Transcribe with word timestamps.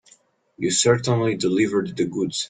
You 0.57 0.71
certainly 0.71 1.35
delivered 1.37 1.95
the 1.95 2.05
goods. 2.05 2.39